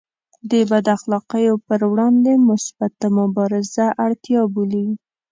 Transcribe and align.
د 0.51 0.51
بد 0.69 0.85
اخلاقیو 0.95 1.55
پر 1.67 1.79
وړاندې 1.91 2.31
مثبته 2.49 3.07
مبارزه 3.19 3.85
اړتیا 4.05 4.41
بولي. 4.53 4.87